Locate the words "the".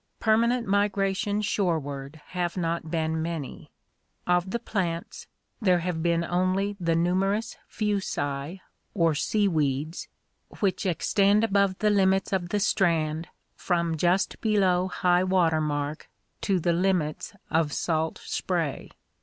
4.49-4.57, 6.79-6.95, 11.77-11.91, 12.49-12.59, 16.59-16.73